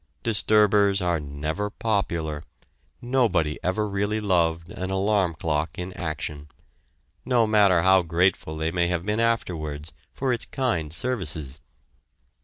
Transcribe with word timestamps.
Disturbers 0.23 0.99
are 0.99 1.19
never 1.19 1.69
popular 1.69 2.41
nobody 3.03 3.59
ever 3.63 3.87
really 3.87 4.19
loved 4.19 4.71
an 4.71 4.89
alarm 4.89 5.35
clock 5.35 5.77
in 5.77 5.93
action 5.93 6.47
no 7.23 7.45
matter 7.45 7.83
how 7.83 8.01
grateful 8.01 8.57
they 8.57 8.71
may 8.71 8.87
have 8.87 9.05
been 9.05 9.19
afterwards 9.19 9.93
for 10.11 10.33
its 10.33 10.47
kind 10.47 10.91
services! 10.91 11.59